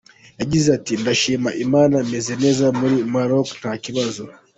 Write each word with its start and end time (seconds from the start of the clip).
Yagize 0.39 0.67
ati 0.77 0.93
“Ndashima 1.01 1.49
Imana 1.65 1.95
meze 2.11 2.33
neza 2.43 2.65
muri 2.79 2.97
Maroc 3.13 3.47
nta 3.61 3.73
kibazo. 3.83 4.23